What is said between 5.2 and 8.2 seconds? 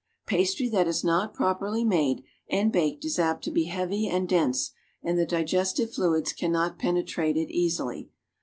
digestive fluids cannot penetrate it easily.